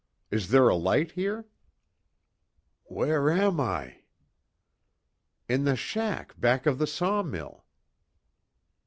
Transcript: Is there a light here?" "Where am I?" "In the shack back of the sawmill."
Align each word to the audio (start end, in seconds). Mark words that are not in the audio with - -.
Is 0.31 0.47
there 0.49 0.67
a 0.67 0.75
light 0.75 1.11
here?" 1.11 1.45
"Where 2.85 3.29
am 3.29 3.59
I?" 3.59 3.99
"In 5.47 5.63
the 5.63 5.75
shack 5.75 6.33
back 6.39 6.65
of 6.65 6.79
the 6.79 6.87
sawmill." 6.87 7.65